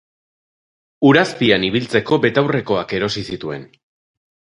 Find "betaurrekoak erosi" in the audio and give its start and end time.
2.23-3.25